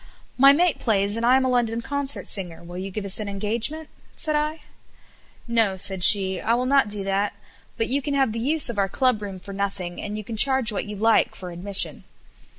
[0.35, 3.29] "My mate plays and I am a London concert singer, will you give us an
[3.29, 4.61] engagement?" said I.
[5.47, 7.33] '''No,'' said she, "I will not do that,
[7.77, 10.37] but you can have the use of our club room for nothing, and you can
[10.37, 12.03] charge what you like for admission."